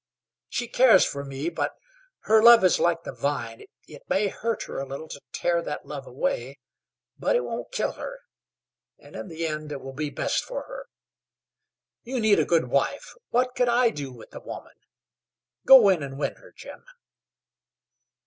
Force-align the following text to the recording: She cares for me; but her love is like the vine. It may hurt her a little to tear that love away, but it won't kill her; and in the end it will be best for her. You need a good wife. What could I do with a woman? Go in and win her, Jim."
She 0.49 0.67
cares 0.67 1.05
for 1.05 1.23
me; 1.23 1.49
but 1.49 1.75
her 2.21 2.41
love 2.41 2.63
is 2.63 2.79
like 2.79 3.03
the 3.03 3.11
vine. 3.13 3.65
It 3.87 4.01
may 4.09 4.29
hurt 4.29 4.63
her 4.63 4.79
a 4.79 4.83
little 4.87 5.07
to 5.07 5.21
tear 5.31 5.61
that 5.61 5.85
love 5.85 6.07
away, 6.07 6.57
but 7.19 7.35
it 7.35 7.43
won't 7.43 7.71
kill 7.71 7.91
her; 7.91 8.17
and 8.97 9.15
in 9.15 9.27
the 9.27 9.45
end 9.45 9.71
it 9.71 9.79
will 9.79 9.93
be 9.93 10.09
best 10.09 10.43
for 10.43 10.63
her. 10.63 10.87
You 12.01 12.19
need 12.19 12.39
a 12.39 12.45
good 12.45 12.67
wife. 12.69 13.13
What 13.29 13.53
could 13.53 13.69
I 13.69 13.91
do 13.91 14.11
with 14.11 14.33
a 14.33 14.39
woman? 14.39 14.73
Go 15.67 15.87
in 15.89 16.01
and 16.01 16.17
win 16.17 16.33
her, 16.37 16.51
Jim." 16.51 16.83